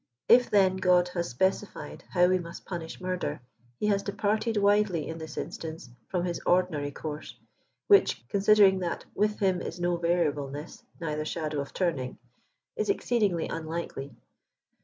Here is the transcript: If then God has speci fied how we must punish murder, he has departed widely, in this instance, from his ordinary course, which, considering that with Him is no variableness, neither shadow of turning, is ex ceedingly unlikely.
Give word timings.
If 0.27 0.49
then 0.49 0.77
God 0.77 1.09
has 1.09 1.31
speci 1.31 1.67
fied 1.67 2.03
how 2.09 2.25
we 2.25 2.39
must 2.39 2.65
punish 2.65 2.99
murder, 2.99 3.39
he 3.79 3.85
has 3.85 4.01
departed 4.01 4.57
widely, 4.57 5.07
in 5.07 5.19
this 5.19 5.37
instance, 5.37 5.91
from 6.07 6.25
his 6.25 6.41
ordinary 6.43 6.89
course, 6.89 7.37
which, 7.85 8.27
considering 8.27 8.79
that 8.79 9.05
with 9.13 9.37
Him 9.37 9.61
is 9.61 9.79
no 9.79 9.97
variableness, 9.97 10.83
neither 10.99 11.23
shadow 11.23 11.59
of 11.61 11.71
turning, 11.71 12.17
is 12.75 12.89
ex 12.89 13.05
ceedingly 13.05 13.45
unlikely. 13.51 14.15